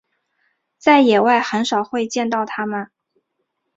[0.79, 2.89] 在野外很少会见到它们。